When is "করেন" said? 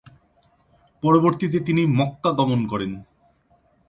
2.67-2.91